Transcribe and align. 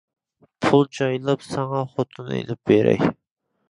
پۇل 0.67 0.87
جايلاپ 0.99 1.47
ساڭا 1.51 1.85
خوتۇن 1.93 2.37
ئېلىپ 2.41 2.67
بېرەي. 2.75 3.11